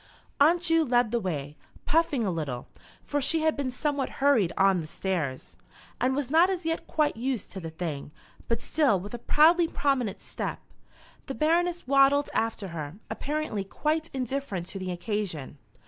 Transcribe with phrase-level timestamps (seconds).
[0.39, 1.55] Aunt Ju led the way,
[1.85, 2.67] puffing a little,
[3.03, 5.57] for she had been somewhat hurried on the stairs,
[5.99, 8.09] and was not as yet quite used to the thing,
[8.47, 10.59] but still with a proudly prominent step.
[11.27, 15.59] The Baroness waddled after her, apparently quite indifferent to the occasion.